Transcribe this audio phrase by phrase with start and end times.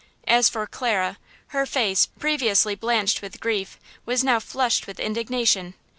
[0.27, 1.19] As for Clara,
[1.49, 5.75] her face, previously blanched with grief, was now flushed with indignation.